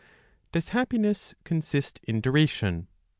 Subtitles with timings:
[0.51, 2.87] Does Happiness (consist in Duration)?